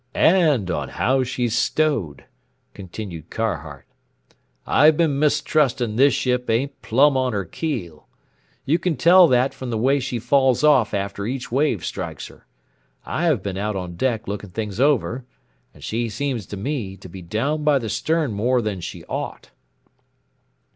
"And 0.15 0.71
on 0.71 0.89
how 0.89 1.23
she's 1.23 1.55
stowed," 1.55 2.25
continued 2.73 3.29
Car 3.29 3.57
hart. 3.57 3.85
"I've 4.65 4.97
been 4.97 5.19
mistrusting 5.19 5.95
this 5.95 6.15
ship 6.15 6.49
ain't 6.49 6.81
plumb 6.81 7.15
on 7.15 7.33
her 7.33 7.45
keel. 7.45 8.07
You 8.65 8.79
can 8.79 8.97
tell 8.97 9.27
that 9.27 9.53
from 9.53 9.69
the 9.69 9.77
way 9.77 9.99
she 9.99 10.17
falls 10.17 10.63
off 10.63 10.95
after 10.95 11.27
each 11.27 11.51
wave 11.51 11.85
strikes 11.85 12.29
her. 12.29 12.47
I 13.05 13.25
have 13.25 13.43
been 13.43 13.57
out 13.59 13.75
on 13.75 13.95
deck 13.95 14.27
looking 14.27 14.49
things 14.49 14.79
over 14.79 15.23
and 15.71 15.83
she 15.83 16.09
seems 16.09 16.47
to 16.47 16.57
me 16.57 16.97
to 16.97 17.07
be 17.07 17.21
down 17.21 17.63
by 17.63 17.77
the 17.77 17.87
stern 17.87 18.31
more 18.33 18.59
than 18.63 18.81
she 18.81 19.05
ought." 19.05 19.51